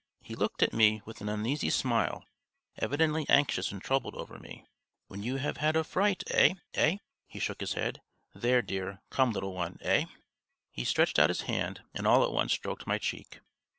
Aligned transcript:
He 0.23 0.33
looked 0.33 0.63
at 0.63 0.73
me 0.73 1.03
with 1.05 1.21
an 1.21 1.29
uneasy 1.29 1.69
smile, 1.69 2.25
evidently 2.75 3.27
anxious 3.29 3.71
and 3.71 3.79
troubled 3.79 4.15
over 4.15 4.39
me. 4.39 4.65
"Why, 5.09 5.17
you 5.17 5.35
have 5.35 5.57
had 5.57 5.75
a 5.75 5.83
fright, 5.83 6.23
aïe, 6.31 6.55
aïe!" 6.73 6.97
He 7.27 7.37
shook 7.37 7.61
his 7.61 7.73
head. 7.73 8.01
"There, 8.33 8.63
dear.... 8.63 9.03
Come, 9.11 9.29
little 9.31 9.53
one, 9.53 9.77
aïe!" 9.85 10.07
He 10.71 10.85
stretched 10.85 11.19
out 11.19 11.29
his 11.29 11.41
hand, 11.41 11.83
and 11.93 12.07
all 12.07 12.23
at 12.23 12.31
once 12.33 12.51
stroked 12.53 12.87
my 12.87 12.97
cheek. 12.97 13.41